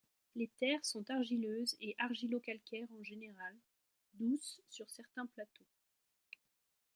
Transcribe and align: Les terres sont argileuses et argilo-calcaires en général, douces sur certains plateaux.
Les 0.33 0.47
terres 0.57 0.83
sont 0.83 1.05
argileuses 1.11 1.77
et 1.79 1.93
argilo-calcaires 1.99 2.91
en 2.91 3.03
général, 3.03 3.55
douces 4.15 4.59
sur 4.67 4.89
certains 4.89 5.27
plateaux. 5.27 5.67